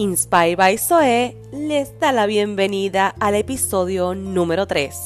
Inspire 0.00 0.56
by 0.56 0.78
Zoe 0.78 1.36
les 1.52 2.00
da 2.00 2.10
la 2.10 2.24
bienvenida 2.24 3.14
al 3.20 3.34
episodio 3.34 4.14
número 4.14 4.66
3. 4.66 4.96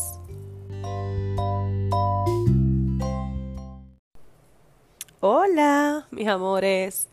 Hola, 5.19 6.07
mis 6.12 6.29
amores. 6.29 7.09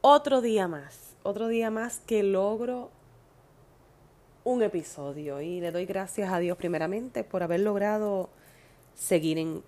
Otro 0.00 0.40
día 0.40 0.66
más, 0.66 1.14
otro 1.22 1.46
día 1.46 1.70
más 1.70 2.00
que 2.00 2.24
logro 2.24 2.90
un 4.42 4.60
episodio 4.64 5.40
y 5.40 5.60
le 5.60 5.70
doy 5.70 5.86
gracias 5.86 6.32
a 6.32 6.40
Dios 6.40 6.56
primeramente 6.58 7.22
por 7.22 7.44
haber 7.44 7.60
logrado 7.60 8.28
seguir 8.96 9.38
en, 9.38 9.62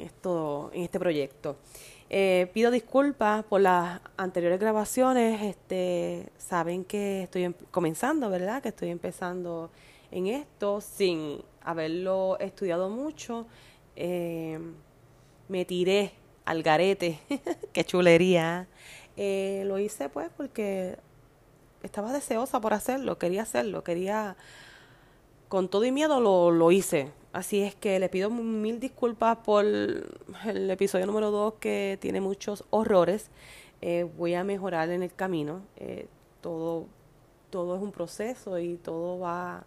esto, 0.00 0.70
en 0.72 0.82
este 0.82 1.00
proyecto. 1.00 1.56
Eh, 2.08 2.48
pido 2.54 2.70
disculpas 2.70 3.44
por 3.44 3.60
las 3.62 4.00
anteriores 4.16 4.60
grabaciones. 4.60 5.42
Este, 5.42 6.30
saben 6.38 6.84
que 6.84 7.24
estoy 7.24 7.44
em, 7.44 7.54
comenzando, 7.72 8.30
¿verdad? 8.30 8.62
Que 8.62 8.68
estoy 8.68 8.90
empezando 8.90 9.70
en 10.12 10.28
esto 10.28 10.80
sin 10.80 11.42
haberlo 11.62 12.38
estudiado 12.38 12.88
mucho. 12.90 13.46
Eh, 13.96 14.60
me 15.48 15.64
tiré 15.64 16.12
al 16.44 16.62
garete. 16.62 17.18
Qué 17.72 17.84
chulería. 17.84 18.68
Eh, 19.16 19.64
lo 19.66 19.78
hice 19.78 20.08
pues 20.10 20.28
porque 20.36 20.96
estaba 21.82 22.12
deseosa 22.12 22.60
por 22.60 22.74
hacerlo, 22.74 23.18
quería 23.18 23.42
hacerlo, 23.42 23.82
quería, 23.82 24.36
con 25.48 25.68
todo 25.68 25.84
y 25.84 25.92
miedo 25.92 26.20
lo, 26.20 26.50
lo 26.50 26.70
hice. 26.70 27.10
Así 27.36 27.60
es 27.60 27.74
que 27.74 27.98
le 27.98 28.08
pido 28.08 28.30
mil 28.30 28.80
disculpas 28.80 29.36
por 29.44 29.62
el 29.62 30.70
episodio 30.70 31.04
número 31.04 31.30
2 31.30 31.56
que 31.60 31.98
tiene 32.00 32.22
muchos 32.22 32.64
horrores. 32.70 33.28
Eh, 33.82 34.08
voy 34.16 34.32
a 34.32 34.42
mejorar 34.42 34.88
en 34.88 35.02
el 35.02 35.12
camino. 35.12 35.60
Eh, 35.76 36.08
todo, 36.40 36.86
todo 37.50 37.76
es 37.76 37.82
un 37.82 37.92
proceso 37.92 38.58
y 38.58 38.78
todo 38.78 39.18
va 39.18 39.66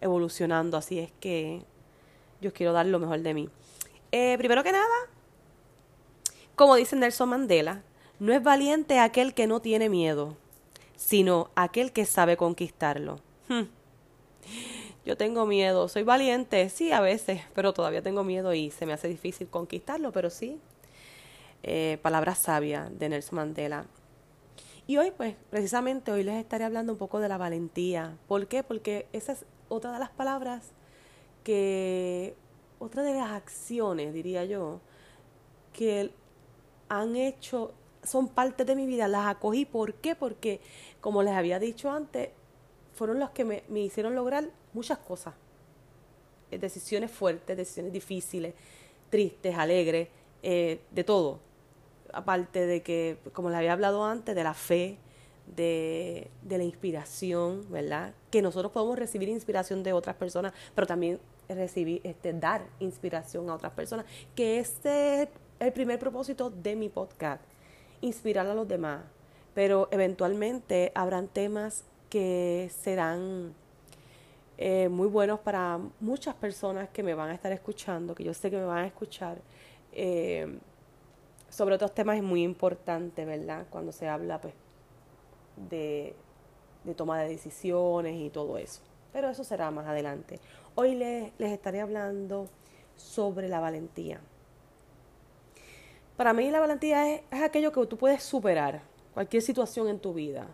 evolucionando. 0.00 0.78
Así 0.78 1.00
es 1.00 1.12
que 1.20 1.60
yo 2.40 2.50
quiero 2.54 2.72
dar 2.72 2.86
lo 2.86 2.98
mejor 2.98 3.20
de 3.20 3.34
mí. 3.34 3.50
Eh, 4.10 4.38
primero 4.38 4.62
que 4.62 4.72
nada, 4.72 4.86
como 6.56 6.76
dice 6.76 6.96
Nelson 6.96 7.28
Mandela, 7.28 7.82
no 8.20 8.32
es 8.32 8.42
valiente 8.42 9.00
aquel 9.00 9.34
que 9.34 9.46
no 9.46 9.60
tiene 9.60 9.90
miedo, 9.90 10.34
sino 10.96 11.50
aquel 11.56 11.92
que 11.92 12.06
sabe 12.06 12.38
conquistarlo. 12.38 13.20
Hmm. 13.50 13.64
Yo 15.04 15.16
tengo 15.16 15.46
miedo, 15.46 15.88
soy 15.88 16.04
valiente, 16.04 16.68
sí, 16.70 16.92
a 16.92 17.00
veces, 17.00 17.40
pero 17.54 17.72
todavía 17.72 18.02
tengo 18.02 18.22
miedo 18.22 18.54
y 18.54 18.70
se 18.70 18.86
me 18.86 18.92
hace 18.92 19.08
difícil 19.08 19.48
conquistarlo, 19.48 20.12
pero 20.12 20.30
sí. 20.30 20.60
Eh, 21.64 21.98
palabra 22.02 22.36
sabia 22.36 22.88
de 22.90 23.08
Nelson 23.08 23.36
Mandela. 23.36 23.86
Y 24.86 24.98
hoy, 24.98 25.10
pues, 25.10 25.34
precisamente 25.50 26.12
hoy 26.12 26.22
les 26.22 26.36
estaré 26.36 26.64
hablando 26.64 26.92
un 26.92 26.98
poco 26.98 27.18
de 27.18 27.28
la 27.28 27.36
valentía. 27.36 28.16
¿Por 28.28 28.46
qué? 28.46 28.62
Porque 28.62 29.06
esa 29.12 29.32
es 29.32 29.44
otra 29.68 29.92
de 29.92 29.98
las 29.98 30.10
palabras 30.10 30.70
que, 31.42 32.36
otra 32.78 33.02
de 33.02 33.14
las 33.14 33.30
acciones, 33.30 34.12
diría 34.14 34.44
yo, 34.44 34.80
que 35.72 36.12
han 36.88 37.16
hecho, 37.16 37.72
son 38.04 38.28
parte 38.28 38.64
de 38.64 38.76
mi 38.76 38.86
vida, 38.86 39.08
las 39.08 39.26
acogí. 39.26 39.64
¿Por 39.64 39.94
qué? 39.94 40.14
Porque, 40.14 40.60
como 41.00 41.22
les 41.22 41.34
había 41.34 41.58
dicho 41.58 41.90
antes, 41.90 42.30
fueron 42.94 43.18
las 43.18 43.30
que 43.30 43.44
me, 43.44 43.62
me 43.68 43.80
hicieron 43.80 44.14
lograr 44.14 44.48
muchas 44.72 44.98
cosas. 44.98 45.34
Eh, 46.50 46.58
decisiones 46.58 47.10
fuertes, 47.10 47.56
decisiones 47.56 47.92
difíciles, 47.92 48.54
tristes, 49.10 49.56
alegres, 49.56 50.08
eh, 50.42 50.80
de 50.90 51.04
todo. 51.04 51.40
Aparte 52.12 52.66
de 52.66 52.82
que, 52.82 53.16
como 53.32 53.48
les 53.48 53.58
había 53.58 53.72
hablado 53.72 54.04
antes, 54.04 54.34
de 54.34 54.44
la 54.44 54.54
fe, 54.54 54.98
de, 55.46 56.28
de, 56.42 56.58
la 56.58 56.64
inspiración, 56.64 57.66
¿verdad? 57.70 58.14
Que 58.30 58.42
nosotros 58.42 58.70
podemos 58.70 58.98
recibir 58.98 59.28
inspiración 59.28 59.82
de 59.82 59.92
otras 59.92 60.16
personas, 60.16 60.52
pero 60.74 60.86
también 60.86 61.18
recibir, 61.48 62.00
este, 62.04 62.32
dar 62.32 62.66
inspiración 62.80 63.48
a 63.50 63.54
otras 63.54 63.72
personas, 63.72 64.06
que 64.34 64.58
este 64.58 65.22
es 65.22 65.28
el 65.58 65.72
primer 65.72 65.98
propósito 65.98 66.50
de 66.50 66.76
mi 66.76 66.88
podcast, 66.88 67.42
inspirar 68.00 68.46
a 68.46 68.54
los 68.54 68.68
demás. 68.68 69.04
Pero 69.54 69.88
eventualmente 69.90 70.92
habrán 70.94 71.28
temas 71.28 71.84
que 72.12 72.70
serán 72.82 73.54
eh, 74.58 74.90
muy 74.90 75.08
buenos 75.08 75.40
para 75.40 75.80
muchas 75.98 76.34
personas 76.34 76.90
que 76.90 77.02
me 77.02 77.14
van 77.14 77.30
a 77.30 77.34
estar 77.34 77.50
escuchando, 77.52 78.14
que 78.14 78.22
yo 78.22 78.34
sé 78.34 78.50
que 78.50 78.58
me 78.58 78.66
van 78.66 78.84
a 78.84 78.86
escuchar. 78.86 79.38
Eh, 79.92 80.58
sobre 81.48 81.74
otros 81.74 81.94
temas 81.94 82.18
es 82.18 82.22
muy 82.22 82.42
importante, 82.42 83.24
¿verdad? 83.24 83.64
Cuando 83.70 83.92
se 83.92 84.08
habla 84.08 84.38
pues, 84.42 84.52
de, 85.70 86.14
de 86.84 86.94
toma 86.94 87.18
de 87.18 87.30
decisiones 87.30 88.20
y 88.20 88.28
todo 88.28 88.58
eso. 88.58 88.82
Pero 89.10 89.30
eso 89.30 89.42
será 89.42 89.70
más 89.70 89.86
adelante. 89.86 90.38
Hoy 90.74 90.94
les, 90.94 91.32
les 91.38 91.50
estaré 91.50 91.80
hablando 91.80 92.46
sobre 92.94 93.48
la 93.48 93.58
valentía. 93.58 94.20
Para 96.18 96.34
mí 96.34 96.50
la 96.50 96.60
valentía 96.60 97.10
es, 97.10 97.22
es 97.30 97.42
aquello 97.42 97.72
que 97.72 97.86
tú 97.86 97.96
puedes 97.96 98.22
superar, 98.22 98.82
cualquier 99.14 99.42
situación 99.42 99.88
en 99.88 99.98
tu 99.98 100.12
vida 100.12 100.46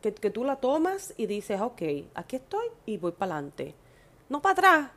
que, 0.00 0.12
que 0.12 0.30
tú 0.30 0.44
la 0.44 0.56
tomas 0.56 1.14
y 1.16 1.26
dices, 1.26 1.60
ok, 1.60 1.82
aquí 2.14 2.36
estoy 2.36 2.66
y 2.86 2.96
voy 2.96 3.12
para 3.12 3.34
adelante. 3.34 3.74
No 4.28 4.40
para 4.40 4.52
atrás, 4.52 4.90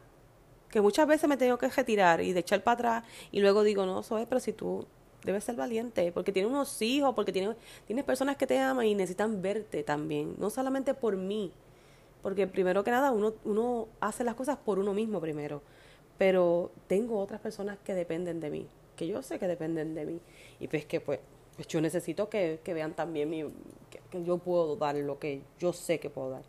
que 0.70 0.82
muchas 0.82 1.08
veces 1.08 1.30
me 1.30 1.38
tengo 1.38 1.58
que 1.58 1.70
retirar 1.70 2.22
y 2.22 2.34
de 2.34 2.40
echar 2.40 2.64
para 2.64 2.74
atrás 2.74 3.04
y 3.32 3.40
luego 3.40 3.64
digo, 3.64 3.86
no, 3.86 4.02
soy, 4.04 4.26
pero 4.26 4.40
si 4.40 4.54
tú 4.54 4.86
debes 5.24 5.44
ser 5.44 5.56
valiente, 5.56 6.12
porque 6.12 6.32
tienes 6.32 6.52
unos 6.52 6.82
hijos, 6.82 7.14
porque 7.16 7.32
tienes, 7.32 7.56
tienes 7.86 8.04
personas 8.04 8.38
que 8.38 8.48
te 8.48 8.60
aman 8.60 8.86
y 8.86 8.96
necesitan 8.96 9.42
verte 9.42 9.84
también, 9.84 10.36
no 10.38 10.50
solamente 10.50 10.94
por 10.94 11.16
mí, 11.16 11.52
porque 12.22 12.48
primero 12.48 12.84
que 12.84 12.92
nada 12.92 13.12
uno, 13.12 13.34
uno 13.44 13.88
hace 14.00 14.24
las 14.24 14.36
cosas 14.36 14.58
por 14.58 14.80
uno 14.80 14.94
mismo 14.94 15.22
primero, 15.22 15.62
pero 16.18 16.72
tengo 16.88 17.20
otras 17.20 17.40
personas 17.40 17.78
que 17.84 17.94
dependen 17.94 18.40
de 18.40 18.50
mí, 18.50 18.68
que 18.96 19.08
yo 19.08 19.22
sé 19.22 19.40
que 19.40 19.48
dependen 19.48 19.96
de 19.96 20.06
mí, 20.06 20.20
y 20.60 20.68
pues 20.68 20.86
que 20.86 21.00
pues 21.00 21.20
pues 21.56 21.68
yo 21.68 21.82
necesito 21.82 22.30
que, 22.30 22.60
vean 22.66 22.94
también 22.94 23.30
mi, 23.30 23.46
yo 24.20 24.38
puedo 24.38 24.76
dar 24.76 24.96
lo 24.96 25.20
que 25.20 25.42
yo 25.60 25.74
sé 25.74 26.00
que 26.00 26.10
puedo 26.10 26.32
dar. 26.32 26.44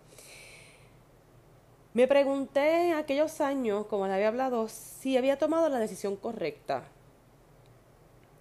Me 1.94 2.08
pregunté 2.08 2.92
aquellos 2.92 3.41
años, 3.41 3.86
como 3.86 4.08
le 4.08 4.14
había 4.14 4.28
hablado, 4.28 4.69
si 4.69 5.16
había 5.16 5.38
tomado 5.38 5.69
la 5.69 5.78
decisión 5.78 6.16
correcta. 6.16 6.88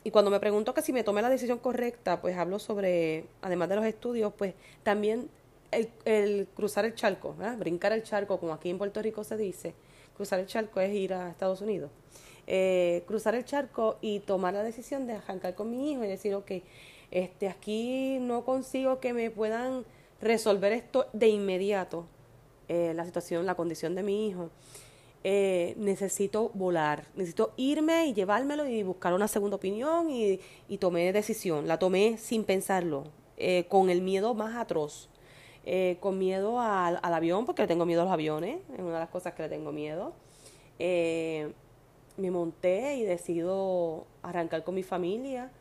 Y 0.04 0.12
cuando 0.12 0.32
me 0.32 0.40
pregunto 0.40 0.74
que 0.74 0.82
si 0.82 0.92
me 0.92 1.04
tomé 1.04 1.22
la 1.22 1.30
decisión 1.30 1.60
correcta, 1.60 2.20
pues 2.20 2.36
hablo 2.36 2.58
sobre, 2.58 3.26
además 3.42 3.70
de 3.70 3.76
los 3.76 3.86
estudios, 3.86 4.34
pues 4.34 4.56
también 4.82 5.30
el, 5.72 6.48
cruzar 6.56 6.86
el 6.86 6.96
charco, 6.96 7.36
brincar 7.58 7.94
el 7.94 8.04
charco, 8.04 8.40
como 8.40 8.54
aquí 8.54 8.70
en 8.70 8.78
Puerto 8.78 9.02
Rico 9.02 9.24
se 9.24 9.38
dice. 9.38 9.76
Cruzar 10.16 10.40
el 10.40 10.48
charco 10.48 10.80
es 10.80 10.94
ir 10.94 11.14
a 11.14 11.30
Estados 11.30 11.62
Unidos. 11.62 11.92
Eh, 12.48 13.04
cruzar 13.08 13.36
el 13.36 13.46
charco 13.46 13.98
y 14.02 14.20
tomar 14.20 14.54
la 14.54 14.64
decisión 14.64 15.08
de 15.08 15.14
arrancar 15.14 15.56
con 15.56 15.72
mi 15.72 15.92
hijo 15.92 16.04
y 16.04 16.08
decir, 16.08 16.36
ok, 16.36 16.52
este, 17.14 17.48
aquí 17.48 18.18
no 18.20 18.44
consigo 18.44 19.00
que 19.00 19.14
me 19.14 19.30
puedan 19.30 19.86
resolver 20.20 20.72
esto 20.72 21.06
de 21.14 21.28
inmediato, 21.28 22.06
eh, 22.68 22.94
la 22.96 23.06
situación, 23.06 23.46
la 23.46 23.54
condición 23.54 23.94
de 23.94 24.02
mi 24.02 24.28
hijo. 24.28 24.50
Eh, 25.24 25.76
necesito 25.78 26.50
volar, 26.54 27.06
necesito 27.16 27.54
irme 27.56 28.08
y 28.08 28.14
llevármelo 28.14 28.68
y 28.68 28.84
buscar 28.84 29.14
una 29.14 29.28
segunda 29.28 29.56
opinión 29.56 30.10
y, 30.10 30.40
y 30.68 30.80
tomé 30.80 31.14
decisión, 31.14 31.68
la 31.68 31.80
tomé 31.80 32.18
sin 32.18 32.44
pensarlo, 32.44 33.06
con 33.70 33.90
el 33.90 34.02
miedo 34.02 34.34
más 34.34 34.56
atroz, 34.56 35.10
con 36.00 36.18
miedo 36.18 36.60
al, 36.60 37.00
al, 37.02 37.14
avión, 37.14 37.46
porque 37.46 37.62
le 37.62 37.68
tengo 37.68 37.86
miedo 37.86 38.02
a 38.02 38.06
los 38.06 38.14
aviones, 38.14 38.60
es 38.74 38.80
una 38.80 38.94
de 38.94 39.00
las 39.00 39.10
cosas 39.10 39.34
que 39.34 39.44
le 39.44 39.50
tengo 39.50 39.72
miedo 39.72 40.14
me 42.18 42.32
monté 42.32 42.96
y 42.96 43.04
decido 43.04 44.06
arrancar 44.22 44.64
con 44.64 44.76
mi 44.76 44.84
familia 44.84 45.52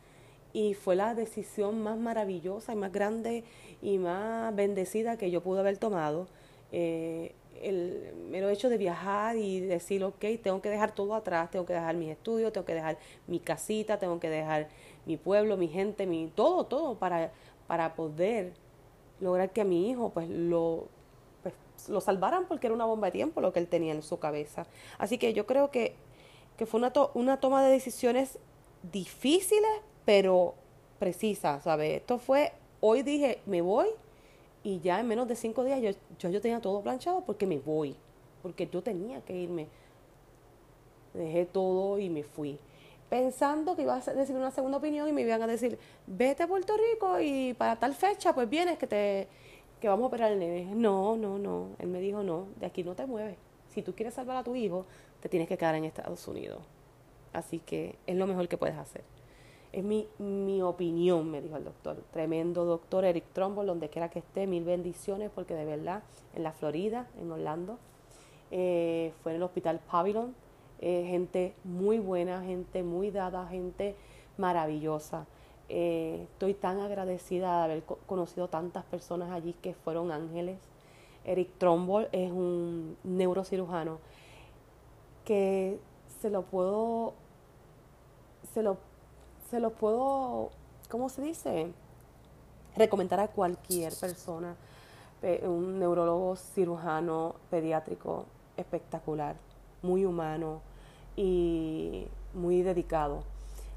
y 0.53 0.73
fue 0.75 0.95
la 0.95 1.15
decisión 1.15 1.81
más 1.81 1.97
maravillosa 1.97 2.73
y 2.73 2.75
más 2.75 2.91
grande 2.91 3.43
y 3.81 3.97
más 3.97 4.55
bendecida 4.55 5.17
que 5.17 5.31
yo 5.31 5.41
pude 5.41 5.59
haber 5.59 5.77
tomado. 5.77 6.27
Eh, 6.71 7.33
el 7.61 8.13
mero 8.29 8.49
hecho 8.49 8.69
de 8.69 8.77
viajar 8.77 9.37
y 9.37 9.61
decir, 9.61 10.03
ok, 10.03 10.25
tengo 10.41 10.61
que 10.61 10.69
dejar 10.69 10.93
todo 10.93 11.15
atrás, 11.15 11.49
tengo 11.49 11.65
que 11.65 11.73
dejar 11.73 11.95
mis 11.95 12.09
estudios, 12.09 12.51
tengo 12.51 12.65
que 12.65 12.73
dejar 12.73 12.97
mi 13.27 13.39
casita, 13.39 13.97
tengo 13.99 14.19
que 14.19 14.29
dejar 14.29 14.67
mi 15.05 15.17
pueblo, 15.17 15.55
mi 15.57 15.67
gente, 15.67 16.05
mi 16.05 16.31
todo, 16.35 16.65
todo 16.65 16.95
para, 16.95 17.31
para 17.67 17.95
poder 17.95 18.53
lograr 19.19 19.51
que 19.51 19.61
a 19.61 19.65
mi 19.65 19.89
hijo 19.89 20.09
pues 20.09 20.29
lo, 20.29 20.87
pues, 21.41 21.53
lo 21.87 22.01
salvaran 22.01 22.45
porque 22.47 22.67
era 22.67 22.75
una 22.75 22.85
bomba 22.85 23.07
de 23.07 23.11
tiempo 23.11 23.39
lo 23.39 23.53
que 23.53 23.59
él 23.59 23.67
tenía 23.67 23.93
en 23.93 24.01
su 24.01 24.19
cabeza. 24.19 24.65
Así 24.97 25.17
que 25.17 25.33
yo 25.33 25.45
creo 25.45 25.71
que 25.71 25.95
que 26.57 26.65
fue 26.65 26.79
una, 26.79 26.93
una 27.13 27.37
toma 27.39 27.63
de 27.63 27.71
decisiones 27.71 28.39
difíciles, 28.91 29.71
pero 30.05 30.55
precisas, 30.99 31.63
¿sabes? 31.63 31.97
Esto 32.01 32.17
fue, 32.17 32.51
hoy 32.79 33.03
dije, 33.03 33.39
me 33.45 33.61
voy, 33.61 33.87
y 34.63 34.79
ya 34.79 34.99
en 34.99 35.07
menos 35.07 35.27
de 35.27 35.35
cinco 35.35 35.63
días 35.63 35.81
yo, 35.81 36.29
yo, 36.29 36.41
tenía 36.41 36.61
todo 36.61 36.81
planchado 36.81 37.21
porque 37.21 37.45
me 37.45 37.59
voy, 37.59 37.95
porque 38.41 38.67
yo 38.67 38.81
tenía 38.81 39.21
que 39.21 39.35
irme. 39.35 39.67
Dejé 41.13 41.45
todo 41.45 41.99
y 41.99 42.09
me 42.09 42.23
fui. 42.23 42.57
Pensando 43.09 43.75
que 43.75 43.83
iba 43.83 43.95
a 43.95 43.99
recibir 43.99 44.39
una 44.39 44.51
segunda 44.51 44.77
opinión 44.77 45.07
y 45.07 45.11
me 45.11 45.21
iban 45.21 45.41
a 45.41 45.47
decir, 45.47 45.77
vete 46.07 46.43
a 46.43 46.47
Puerto 46.47 46.75
Rico 46.77 47.19
y 47.19 47.53
para 47.53 47.75
tal 47.75 47.93
fecha, 47.93 48.33
pues 48.33 48.49
vienes 48.49 48.77
que 48.77 48.87
te, 48.87 49.27
que 49.79 49.89
vamos 49.89 50.05
a 50.05 50.07
operar 50.07 50.31
el 50.31 50.39
nene. 50.39 50.73
No, 50.73 51.17
no, 51.17 51.37
no. 51.37 51.67
Él 51.77 51.89
me 51.89 51.99
dijo, 51.99 52.23
no, 52.23 52.47
de 52.55 52.65
aquí 52.65 52.83
no 52.83 52.95
te 52.95 53.05
mueves. 53.05 53.35
Si 53.69 53.81
tú 53.81 53.93
quieres 53.93 54.13
salvar 54.13 54.37
a 54.37 54.43
tu 54.43 54.55
hijo, 54.55 54.85
te 55.19 55.29
tienes 55.29 55.47
que 55.47 55.57
quedar 55.57 55.75
en 55.75 55.83
Estados 55.83 56.25
Unidos. 56.27 56.61
Así 57.33 57.59
que 57.59 57.97
es 58.07 58.15
lo 58.15 58.25
mejor 58.25 58.47
que 58.47 58.57
puedes 58.57 58.77
hacer. 58.77 59.03
Es 59.73 59.83
mi, 59.83 60.07
mi 60.19 60.61
opinión, 60.61 61.29
me 61.29 61.41
dijo 61.41 61.57
el 61.57 61.65
doctor. 61.65 61.97
Tremendo 62.11 62.63
doctor 62.63 63.05
Eric 63.05 63.25
Trumbull, 63.33 63.65
donde 63.65 63.89
quiera 63.89 64.09
que 64.09 64.19
esté, 64.19 64.47
mil 64.47 64.63
bendiciones, 64.63 65.31
porque 65.33 65.55
de 65.55 65.65
verdad, 65.65 66.03
en 66.35 66.43
la 66.43 66.51
Florida, 66.51 67.07
en 67.19 67.31
Orlando, 67.31 67.79
eh, 68.51 69.13
fue 69.23 69.31
en 69.31 69.37
el 69.37 69.43
hospital 69.43 69.79
Pavilion, 69.89 70.35
eh, 70.79 71.05
gente 71.07 71.55
muy 71.63 71.97
buena, 71.97 72.43
gente 72.43 72.83
muy 72.83 73.09
dada, 73.09 73.47
gente 73.47 73.95
maravillosa. 74.37 75.25
Eh, 75.69 76.27
estoy 76.31 76.53
tan 76.53 76.79
agradecida 76.79 77.57
de 77.57 77.63
haber 77.63 77.83
conocido 77.83 78.49
tantas 78.49 78.83
personas 78.83 79.31
allí 79.31 79.53
que 79.53 79.73
fueron 79.73 80.11
ángeles. 80.11 80.59
Eric 81.25 81.49
Trumbull 81.57 82.09
es 82.11 82.31
un 82.31 82.95
neurocirujano 83.03 83.97
que 85.25 85.79
se 86.19 86.29
lo 86.29 86.43
puedo, 86.43 87.13
se 88.53 88.61
lo, 88.61 88.77
se 89.53 89.59
lo 89.59 89.69
puedo, 89.69 90.49
¿cómo 90.89 91.09
se 91.09 91.21
dice? 91.21 91.71
Recomendar 92.75 93.19
a 93.19 93.27
cualquier 93.27 93.93
persona, 93.93 94.55
un 95.43 95.77
neurólogo 95.77 96.35
cirujano 96.35 97.35
pediátrico 97.51 98.25
espectacular, 98.57 99.35
muy 99.83 100.05
humano 100.05 100.61
y 101.15 102.07
muy 102.33 102.63
dedicado. 102.63 103.21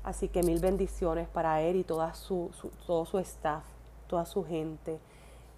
Así 0.03 0.29
que 0.29 0.43
mil 0.43 0.61
bendiciones 0.61 1.29
para 1.29 1.61
él 1.61 1.77
y 1.77 1.85
toda 1.85 2.15
su, 2.15 2.51
todo 2.87 3.05
su 3.05 3.19
staff, 3.19 3.63
toda 4.07 4.25
su 4.25 4.47
gente. 4.47 4.99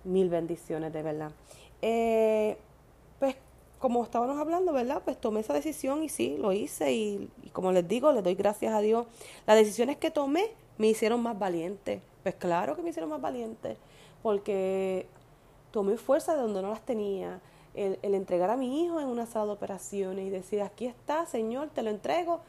Mil 0.03 0.31
bendiciones, 0.31 0.93
de 0.93 1.03
verdad. 1.05 1.31
Eh, 1.81 2.59
como 3.79 4.03
estábamos 4.05 4.39
hablando, 4.39 4.73
¿verdad? 4.73 5.03
Pues 5.05 5.21
tomé 5.21 5.41
esa 5.41 5.55
decisión 5.55 6.03
y 6.03 6.09
sí, 6.09 6.37
lo 6.39 6.53
hice 6.53 6.93
y, 6.93 7.29
y, 7.43 7.51
como 7.51 7.73
les 7.73 7.87
digo, 7.87 8.13
les 8.13 8.25
doy 8.25 8.35
gracias 8.35 8.75
a 8.75 8.81
Dios. 8.81 9.07
Las 9.47 9.57
decisiones 9.57 9.97
que 9.97 10.11
tomé 10.11 10.47
me 10.79 10.89
hicieron 10.89 11.23
más 11.23 11.39
valiente. 11.39 12.01
Pues 12.23 12.35
claro 12.35 12.77
que 12.77 12.83
me 12.83 12.91
hicieron 12.91 13.11
más 13.11 13.21
valiente, 13.21 13.77
porque 14.23 15.07
tomé 15.71 15.97
fuerza 15.97 16.35
de 16.35 16.43
donde 16.43 16.63
no 16.63 16.71
las 16.71 16.85
tenía 16.85 17.41
el, 17.75 18.15
entregar 18.15 18.51
a 18.51 18.57
mi 18.57 18.85
hijo 18.85 19.01
en 19.01 19.07
una 19.07 19.27
sala 19.27 19.47
de 19.47 19.53
operaciones 19.53 20.27
y 20.27 20.31
decir, 20.31 20.63
aquí 20.63 20.87
está, 20.87 21.27
Señor, 21.27 21.71
te 21.71 21.83
lo 21.83 21.91
entrego. 21.91 22.41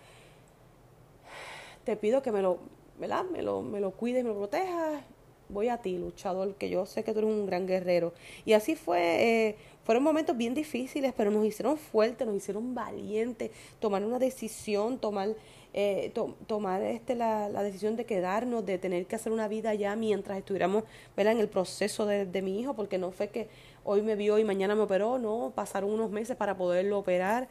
Te 1.84 1.96
pido 1.96 2.22
que 2.22 2.32
me 2.32 2.42
lo, 2.42 2.58
¿verdad? 3.00 3.26
Me 3.26 3.42
lo, 3.42 3.62
me 3.62 3.80
lo 3.80 3.92
cuides, 3.92 4.24
me 4.24 4.30
lo 4.30 4.38
protejas. 4.38 5.02
Voy 5.50 5.70
a 5.70 5.78
ti, 5.78 5.98
luchador, 5.98 6.56
que 6.56 6.70
yo 6.70 6.86
sé 6.86 7.04
que 7.04 7.14
tú 7.14 7.20
eres 7.20 7.32
un 7.32 7.46
gran 7.46 7.68
guerrero. 7.68 8.14
Y 8.46 8.54
así 8.54 8.76
fue, 8.76 9.48
eh, 9.48 9.58
fueron 9.90 10.04
momentos 10.04 10.38
bien 10.38 10.54
difíciles, 10.54 11.16
pero 11.18 11.32
nos 11.32 11.44
hicieron 11.44 11.76
fuertes, 11.76 12.28
nos 12.28 12.38
hicieron 12.38 12.76
valientes, 12.76 13.50
tomar 13.80 14.06
una 14.06 14.20
decisión, 14.20 15.00
tomar 15.00 15.30
eh, 15.74 16.14
tomar 16.46 16.84
este, 16.84 17.16
la, 17.16 17.50
la, 17.50 17.64
decisión 17.64 17.96
de 17.96 18.06
quedarnos, 18.06 18.64
de 18.68 18.78
tener 18.78 19.08
que 19.08 19.16
hacer 19.16 19.32
una 19.32 19.48
vida 19.48 19.74
ya 19.74 19.96
mientras 19.96 20.38
estuviéramos 20.38 20.84
¿verdad? 21.18 21.34
en 21.34 21.40
el 21.40 21.48
proceso 21.48 22.06
de, 22.06 22.28
de, 22.28 22.42
mi 22.44 22.60
hijo, 22.60 22.76
porque 22.76 23.00
no 23.00 23.10
fue 23.10 23.30
que 23.30 23.50
hoy 23.84 24.04
me 24.04 24.16
vio 24.16 24.38
y 24.38 24.44
mañana 24.44 24.76
me 24.76 24.82
operó, 24.82 25.18
no, 25.18 25.54
pasaron 25.56 25.90
unos 25.90 26.12
meses 26.12 26.38
para 26.38 26.56
poderlo 26.56 27.00
operar, 27.00 27.50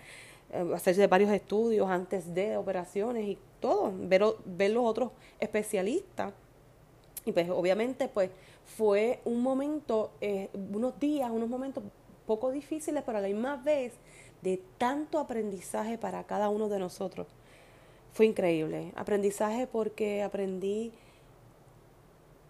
eh, 0.52 0.64
hacerse 0.76 1.08
varios 1.08 1.32
estudios 1.32 1.90
antes 1.90 2.32
de 2.34 2.56
operaciones 2.56 3.26
y 3.26 3.36
todo, 3.58 3.92
ver, 3.92 4.22
ver 4.44 4.70
los 4.70 4.84
otros 4.84 5.10
especialistas. 5.40 6.32
Y 7.24 7.32
pues 7.32 7.50
obviamente 7.50 8.06
pues 8.06 8.30
fue 8.64 9.18
un 9.24 9.42
momento, 9.42 10.12
eh, 10.20 10.50
unos 10.54 11.00
días, 11.00 11.32
unos 11.32 11.48
momentos 11.48 11.82
poco 12.28 12.52
difíciles, 12.52 13.02
pero 13.04 13.18
a 13.18 13.20
la 13.22 13.28
misma 13.28 13.56
vez 13.56 13.94
de 14.42 14.62
tanto 14.76 15.18
aprendizaje 15.18 15.96
para 15.96 16.22
cada 16.24 16.50
uno 16.50 16.68
de 16.68 16.78
nosotros 16.78 17.26
fue 18.12 18.26
increíble. 18.26 18.92
Aprendizaje 18.96 19.66
porque 19.66 20.22
aprendí 20.22 20.92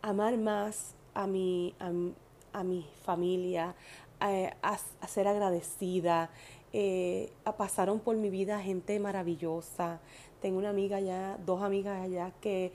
a 0.03 0.11
amar 0.11 0.37
más 0.37 0.95
a 1.15 1.27
mi, 1.27 1.75
a, 1.79 2.65
mi 2.65 2.87
familia, 3.05 3.77
a, 4.21 5.07
ser 5.07 5.29
agradecida. 5.29 6.31
Eh, 6.73 7.31
pasaron 7.57 8.01
por 8.01 8.17
mi 8.17 8.31
vida 8.31 8.61
gente 8.61 8.99
maravillosa. 8.99 10.01
Tengo 10.43 10.59
una 10.59 10.71
amiga 10.71 10.97
allá, 10.97 11.39
dos 11.47 11.63
amigas 11.63 12.03
allá 12.03 12.33
que 12.41 12.73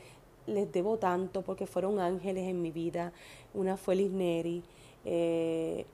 les 0.48 0.72
debo 0.72 0.98
tanto 0.98 1.42
porque 1.42 1.68
fueron 1.68 2.00
ángeles 2.00 2.48
en 2.48 2.62
mi 2.62 2.72
vida. 2.72 3.12
Una 3.54 3.78
fue 3.78 3.96
Liz 3.96 4.12
Neri, 4.12 4.64
eh, 5.06 5.86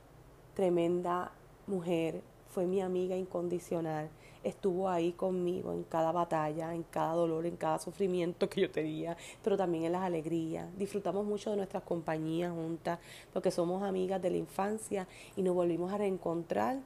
tremenda 0.59 1.31
mujer, 1.67 2.21
fue 2.50 2.65
mi 2.65 2.81
amiga 2.81 3.15
incondicional 3.15 4.09
estuvo 4.44 4.89
ahí 4.89 5.13
conmigo 5.13 5.71
en 5.71 5.83
cada 5.83 6.11
batalla, 6.11 6.75
en 6.75 6.83
cada 6.83 7.13
dolor, 7.13 7.45
en 7.45 7.56
cada 7.56 7.79
sufrimiento 7.79 8.50
que 8.50 8.61
yo 8.61 8.69
tenía, 8.69 9.15
pero 9.41 9.56
también 9.56 9.85
en 9.85 9.94
las 9.94 10.01
alegrías. 10.01 10.67
Disfrutamos 10.77 11.25
mucho 11.25 11.51
de 11.51 11.56
nuestras 11.56 11.83
compañías 11.83 12.51
juntas, 12.51 13.00
porque 13.31 13.51
somos 13.51 13.83
amigas 13.83 14.21
de 14.21 14.31
la 14.31 14.38
infancia 14.38 15.07
y 15.38 15.44
nos 15.44 15.56
volvimos 15.56 15.94
a 15.94 15.97
reencontrar 15.97 16.79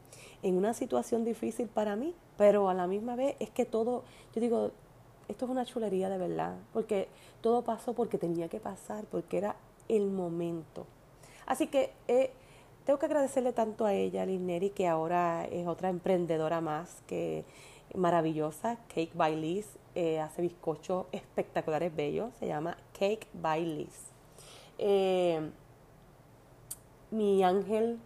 en 0.44 0.56
una 0.56 0.76
situación 0.76 1.24
difícil 1.24 1.68
para 1.68 1.96
mí, 1.96 2.14
pero 2.38 2.70
a 2.70 2.76
la 2.76 2.86
misma 2.86 3.16
vez 3.16 3.36
es 3.40 3.50
que 3.50 3.66
todo, 3.66 4.04
yo 4.36 4.42
digo, 4.42 4.72
esto 5.28 5.46
es 5.46 5.52
una 5.52 5.66
chulería 5.66 6.10
de 6.10 6.20
verdad, 6.20 6.58
porque 6.74 7.08
todo 7.42 7.64
pasó 7.64 7.94
porque 7.94 8.20
tenía 8.20 8.50
que 8.50 8.60
pasar, 8.60 9.06
porque 9.06 9.40
era 9.40 9.56
el 9.88 10.12
momento. 10.12 10.86
Así 11.48 11.68
que 11.68 11.92
eh, 12.08 12.32
tengo 12.86 13.00
que 13.00 13.06
agradecerle 13.06 13.54
tanto 13.54 13.86
a 13.86 13.94
ella, 13.94 14.26
Liz 14.26 14.72
que 14.72 14.88
ahora 14.88 15.46
es 15.46 15.68
otra 15.68 15.90
emprendedora 15.90 16.62
más 16.62 17.02
que 17.08 17.46
maravillosa, 17.96 18.78
Cake 18.88 19.12
by 19.14 19.36
Liz, 19.36 19.68
eh, 19.96 20.20
hace 20.20 20.42
bizcochos 20.42 21.06
espectaculares, 21.12 21.96
bellos, 21.96 22.34
se 22.40 22.48
llama 22.48 22.78
Cake 22.98 23.28
by 23.34 23.66
Liz. 23.66 24.08
Eh, 24.78 25.50
mi 27.12 27.44
ángel, 27.44 28.00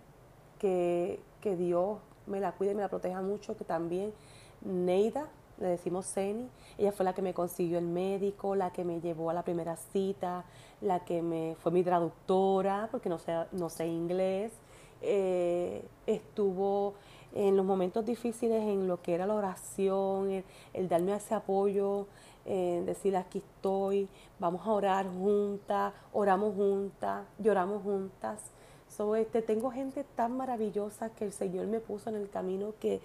que, 0.60 1.22
que 1.42 1.56
Dios 1.56 2.00
me 2.26 2.40
la 2.40 2.52
cuide 2.52 2.74
y 2.74 2.76
me 2.76 2.82
la 2.82 2.90
proteja 2.90 3.22
mucho, 3.22 3.58
que 3.58 3.64
también 3.64 4.14
Neida, 4.62 5.30
le 5.60 5.70
decimos 5.70 6.06
Ceni, 6.14 6.50
ella 6.78 6.92
fue 6.92 7.04
la 7.04 7.14
que 7.14 7.22
me 7.22 7.34
consiguió 7.34 7.80
el 7.80 7.88
médico, 7.88 8.56
la 8.56 8.72
que 8.72 8.84
me 8.84 9.00
llevó 9.00 9.30
a 9.30 9.34
la 9.34 9.44
primera 9.44 9.76
cita, 9.76 10.46
la 10.82 11.04
que 11.04 11.22
me 11.22 11.56
fue 11.60 11.72
mi 11.72 11.84
traductora, 11.84 12.90
porque 12.92 13.10
no 13.10 13.18
sé, 13.18 13.34
no 13.54 13.70
sé 13.70 13.88
inglés, 13.88 14.52
eh, 15.02 15.84
estuvo 16.06 16.96
en 17.34 17.56
los 17.56 17.66
momentos 17.66 18.06
difíciles 18.06 18.64
en 18.64 18.88
lo 18.88 19.02
que 19.02 19.14
era 19.14 19.28
la 19.28 19.36
oración, 19.36 20.44
el, 20.74 20.90
darme 20.90 21.16
ese 21.16 21.36
apoyo, 21.36 22.08
eh, 22.46 22.82
decir 22.86 23.16
aquí 23.16 23.40
estoy, 23.40 24.08
vamos 24.40 24.66
a 24.66 24.72
orar 24.72 25.08
juntas, 25.08 25.94
oramos 26.14 26.56
juntas, 26.56 27.26
lloramos 27.38 27.84
juntas. 27.84 28.42
So, 28.90 29.16
este, 29.16 29.42
tengo 29.42 29.70
gente 29.70 30.06
tan 30.16 30.38
maravillosa 30.38 31.10
que 31.10 31.26
el 31.26 31.34
Señor 31.34 31.68
me 31.68 31.80
puso 31.80 32.10
en 32.10 32.16
el 32.16 32.30
camino 32.30 32.74
que 32.80 33.02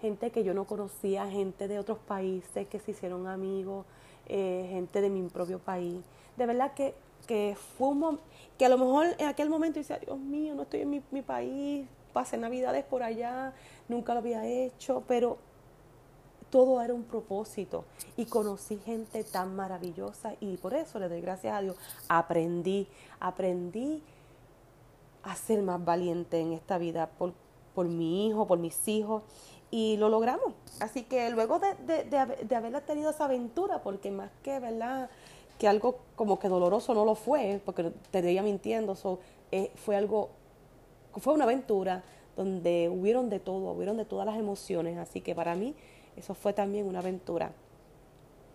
gente 0.00 0.30
que 0.30 0.42
yo 0.44 0.54
no 0.54 0.64
conocía, 0.64 1.28
gente 1.28 1.68
de 1.68 1.78
otros 1.78 1.98
países 1.98 2.66
que 2.68 2.78
se 2.78 2.92
hicieron 2.92 3.26
amigos, 3.26 3.84
eh, 4.26 4.66
gente 4.70 5.00
de 5.00 5.10
mi 5.10 5.22
propio 5.28 5.58
país. 5.58 6.02
De 6.36 6.46
verdad 6.46 6.72
que 6.72 6.94
que 7.28 7.56
fue 7.76 7.88
un 7.88 8.18
que 8.58 8.66
a 8.66 8.68
lo 8.68 8.78
mejor 8.78 9.14
en 9.18 9.28
aquel 9.28 9.48
momento 9.50 9.78
dice, 9.78 9.96
Dios 10.04 10.18
mío, 10.18 10.54
no 10.56 10.62
estoy 10.62 10.80
en 10.80 10.90
mi, 10.90 11.02
mi 11.12 11.22
país, 11.22 11.86
pasé 12.12 12.36
navidades 12.36 12.84
por 12.84 13.04
allá, 13.04 13.52
nunca 13.86 14.14
lo 14.14 14.18
había 14.18 14.44
hecho, 14.44 15.04
pero 15.06 15.38
todo 16.50 16.80
era 16.80 16.94
un 16.94 17.04
propósito 17.04 17.84
y 18.16 18.24
conocí 18.24 18.78
gente 18.78 19.22
tan 19.22 19.54
maravillosa 19.54 20.34
y 20.40 20.56
por 20.56 20.74
eso 20.74 20.98
le 20.98 21.08
doy 21.08 21.20
gracias 21.20 21.54
a 21.54 21.60
Dios. 21.60 21.76
Aprendí, 22.08 22.88
aprendí 23.20 24.02
a 25.22 25.36
ser 25.36 25.62
más 25.62 25.84
valiente 25.84 26.40
en 26.40 26.54
esta 26.54 26.78
vida 26.78 27.10
por, 27.18 27.34
por 27.74 27.86
mi 27.86 28.26
hijo, 28.26 28.46
por 28.46 28.58
mis 28.58 28.88
hijos 28.88 29.22
y 29.70 29.98
lo 29.98 30.08
logramos. 30.08 30.54
Así 30.80 31.04
que 31.04 31.30
luego 31.30 31.58
de, 31.60 31.74
de, 31.74 32.04
de, 32.04 32.44
de 32.44 32.56
haber 32.56 32.80
tenido 32.80 33.10
esa 33.10 33.26
aventura, 33.26 33.82
porque 33.82 34.10
más 34.10 34.30
que, 34.42 34.58
¿verdad? 34.58 35.10
Que 35.58 35.68
algo 35.68 35.98
como 36.16 36.38
que 36.38 36.48
doloroso 36.48 36.94
no 36.94 37.04
lo 37.04 37.14
fue, 37.14 37.60
porque 37.64 37.84
te 37.84 38.18
estaría 38.18 38.42
mintiendo, 38.42 38.96
eh, 39.50 39.70
fue 39.74 39.96
algo, 39.96 40.30
fue 41.16 41.34
una 41.34 41.44
aventura 41.44 42.04
donde 42.36 42.88
hubieron 42.88 43.28
de 43.28 43.40
todo, 43.40 43.72
hubieron 43.72 43.96
de 43.96 44.04
todas 44.04 44.24
las 44.24 44.38
emociones, 44.38 44.96
así 44.98 45.20
que 45.20 45.34
para 45.34 45.54
mí 45.54 45.74
eso 46.16 46.34
fue 46.34 46.52
también 46.52 46.86
una 46.86 47.00
aventura. 47.00 47.52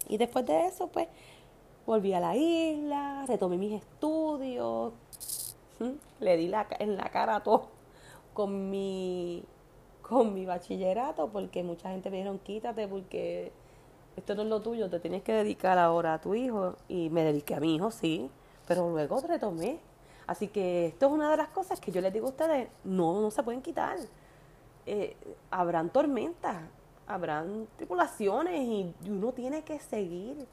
Y 0.08 0.18
después 0.18 0.46
de 0.46 0.68
eso, 0.68 0.88
pues, 0.88 1.08
volví 1.86 2.14
a 2.14 2.20
la 2.20 2.36
isla, 2.36 3.26
retomé 3.28 3.58
mis 3.58 3.82
estudios, 3.82 4.94
le 6.20 6.38
di 6.38 6.48
la, 6.48 6.68
en 6.80 6.96
la 6.96 7.10
cara 7.10 7.38
a 7.38 7.44
todo 7.44 7.68
con 8.34 8.70
mi, 8.70 9.44
con 10.02 10.34
mi 10.34 10.46
bachillerato, 10.46 11.30
porque 11.30 11.64
mucha 11.64 11.90
gente 11.90 12.10
me 12.10 12.18
dijeron, 12.18 12.40
quítate, 12.40 12.88
porque 12.88 13.52
esto 14.16 14.36
no 14.36 14.44
es 14.44 14.48
lo 14.50 14.62
tuyo, 14.62 14.90
te 14.90 15.00
tienes 15.00 15.24
que 15.24 15.34
dedicar 15.34 15.78
ahora 15.78 16.16
a 16.16 16.22
tu 16.22 16.36
hijo. 16.36 16.76
Y 16.88 17.10
me 17.10 17.24
dediqué 17.24 17.56
a 17.56 17.60
mi 17.60 17.76
hijo, 17.76 17.92
sí, 17.92 18.30
pero 18.68 18.90
luego 18.90 19.22
retomé 19.28 19.80
Así 20.28 20.48
que 20.48 20.88
esto 20.88 21.08
es 21.08 21.12
una 21.12 21.32
de 21.32 21.38
las 21.38 21.50
cosas 21.50 21.80
que 21.80 21.92
yo 21.92 22.02
les 22.02 22.14
digo 22.14 22.28
a 22.28 22.30
ustedes, 22.30 22.70
no, 22.84 23.22
no 23.22 23.32
se 23.32 23.44
pueden 23.44 23.62
quitar. 23.62 23.98
Eh, 24.86 25.16
habrán 25.52 25.90
tormentas, 25.90 26.64
habrán 27.08 27.68
tripulaciones 27.76 28.62
y 28.62 28.94
uno 29.10 29.32
tiene 29.34 29.64
que 29.64 29.80
seguir 29.80 30.48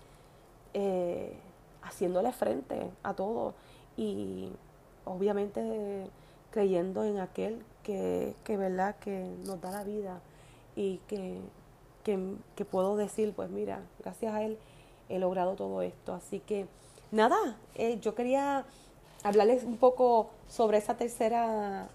eh, 0.74 1.38
haciéndole 1.82 2.32
frente 2.32 2.90
a 3.02 3.14
todo 3.14 3.54
y 3.96 4.50
obviamente 5.04 6.10
creyendo 6.50 7.04
en 7.04 7.18
aquel 7.18 7.64
que, 7.82 8.34
que 8.44 8.56
verdad 8.56 8.96
que 8.96 9.24
nos 9.44 9.60
da 9.60 9.70
la 9.70 9.84
vida 9.84 10.20
y 10.74 10.98
que, 11.06 11.40
que, 12.02 12.64
puedo 12.64 12.96
decir 12.96 13.32
pues 13.34 13.50
mira 13.50 13.82
gracias 13.98 14.34
a 14.34 14.42
él 14.42 14.58
he 15.08 15.18
logrado 15.18 15.54
todo 15.54 15.82
esto 15.82 16.12
así 16.12 16.40
que 16.40 16.66
nada 17.10 17.58
eh, 17.74 17.98
yo 18.00 18.14
quería 18.14 18.64
hablarles 19.22 19.64
un 19.64 19.76
poco 19.76 20.30
sobre 20.48 20.78
esa 20.78 20.96
tercera 20.96 21.88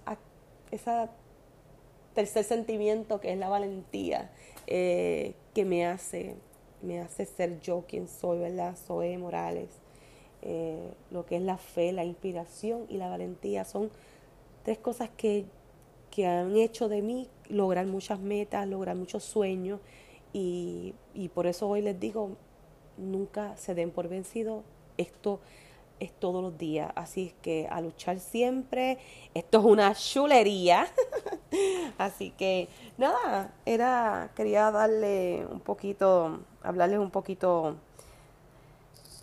esa 0.71 1.09
tercer 2.13 2.43
sentimiento 2.43 3.19
que 3.19 3.31
es 3.33 3.37
la 3.37 3.49
valentía 3.49 4.31
eh, 4.67 5.35
que 5.53 5.65
me 5.65 5.85
hace, 5.85 6.35
me 6.81 6.99
hace 6.99 7.25
ser 7.25 7.59
yo 7.61 7.83
quien 7.87 8.07
soy, 8.07 8.39
¿verdad? 8.39 8.75
Zoe 8.75 9.17
Morales. 9.17 9.69
Eh, 10.41 10.91
lo 11.11 11.25
que 11.25 11.37
es 11.37 11.41
la 11.41 11.57
fe, 11.57 11.91
la 11.91 12.03
inspiración 12.03 12.85
y 12.89 12.97
la 12.97 13.09
valentía 13.09 13.65
son 13.65 13.89
tres 14.63 14.77
cosas 14.77 15.09
que, 15.17 15.45
que 16.15 16.25
han 16.25 16.55
hecho 16.55 16.87
de 16.87 17.01
mí 17.01 17.27
lograr 17.49 17.85
muchas 17.87 18.19
metas, 18.19 18.65
lograr 18.67 18.95
muchos 18.95 19.23
sueños 19.23 19.81
y, 20.31 20.95
y 21.13 21.27
por 21.27 21.45
eso 21.45 21.67
hoy 21.67 21.81
les 21.81 21.99
digo, 21.99 22.37
nunca 22.97 23.57
se 23.57 23.75
den 23.75 23.91
por 23.91 24.07
vencido. 24.07 24.63
Esto 24.97 25.41
es 25.99 26.13
todos 26.13 26.41
los 26.41 26.57
días. 26.57 26.89
Así 26.95 27.27
es 27.27 27.33
que 27.41 27.67
a 27.69 27.81
luchar 27.81 28.19
siempre. 28.19 28.97
Esto 29.33 29.59
es 29.59 29.65
una 29.65 29.93
chulería. 29.93 30.87
Así 31.97 32.31
que 32.31 32.69
nada, 32.97 33.53
era 33.65 34.31
quería 34.35 34.71
darle 34.71 35.45
un 35.51 35.59
poquito, 35.59 36.39
hablarles 36.63 36.99
un 36.99 37.11
poquito 37.11 37.75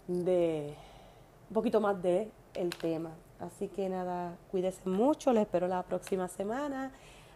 de 0.08 0.74
un 1.48 1.54
poquito 1.54 1.80
más 1.80 2.02
de 2.02 2.28
el 2.52 2.68
tema. 2.70 3.12
Así 3.42 3.68
que 3.68 3.88
nada, 3.88 4.36
cuídense 4.50 4.88
mucho, 4.88 5.32
les 5.32 5.42
espero 5.42 5.68
la 5.68 5.82
próxima 5.82 6.28
semana 6.28 6.92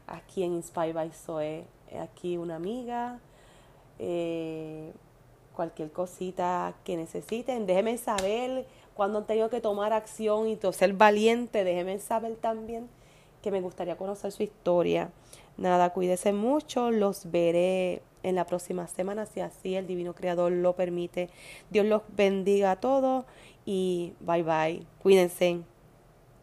aquí 0.07 0.43
en 0.43 0.53
Inspire 0.55 0.93
by 0.93 1.11
Zoe. 1.11 1.65
Aquí 2.01 2.37
una 2.37 2.57
amiga. 2.57 3.19
Eh, 3.99 4.93
cualquier 5.55 5.91
cosita 5.91 6.75
que 6.85 6.97
necesiten, 6.97 7.67
déjenme 7.67 7.97
saber 7.97 8.67
cuando 8.95 9.19
han 9.19 9.27
tenido 9.27 9.49
que 9.49 9.63
tomar 9.63 9.95
acción 9.95 10.49
y 10.49 10.59
ser 10.73 10.93
valiente, 10.93 11.65
déjenme 11.65 11.99
saber 11.99 12.37
también 12.37 12.89
que 13.43 13.51
me 13.51 13.63
gustaría 13.63 13.97
conocer 13.97 14.33
su 14.33 14.43
historia. 14.43 15.11
Nada, 15.57 15.95
cuídense 15.95 16.35
mucho, 16.35 16.91
los 16.91 17.31
veré 17.31 18.03
en 18.23 18.35
la 18.35 18.45
próxima 18.45 18.87
semana, 18.87 19.25
si 19.25 19.41
así 19.41 19.77
el 19.77 19.87
Divino 19.87 20.15
Creador 20.15 20.53
lo 20.53 20.75
permite. 20.75 21.31
Dios 21.71 21.87
los 21.87 22.03
bendiga 22.15 22.73
a 22.73 22.77
todos 22.81 23.25
y 23.65 24.13
bye 24.21 24.43
bye. 24.43 24.87
Cuídense. 25.03 25.63